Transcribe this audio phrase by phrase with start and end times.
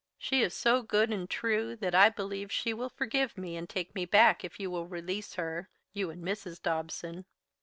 [0.17, 3.93] She is so good and true that I believe she will forgive me and take
[3.93, 6.59] me back if you will release her you and Mrs.
[6.59, 7.23] Dobson.